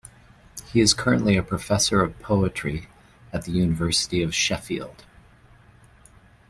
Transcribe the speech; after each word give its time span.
He 0.73 0.81
is 0.81 0.95
currently 0.95 1.37
a 1.37 1.43
Professor 1.43 2.01
of 2.01 2.17
Poetry 2.21 2.87
at 3.31 3.43
the 3.45 3.51
University 3.51 4.23
of 4.23 4.33
Sheffield. 4.33 5.05